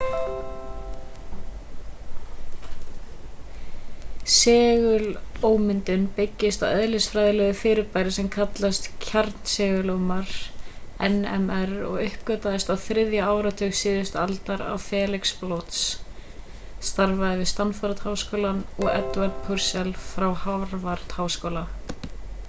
[4.35, 10.31] segulómyndun byggist á eðlisfræðilegu fyrirbæri sem kallast kjarnsegulómur
[11.09, 15.79] nmr og uppgötvaðist á þriðja áratug síðustu aldar af felix bloch
[16.93, 21.67] starfaði við stanford-háskóla og edward purcell frá harvard-háskóla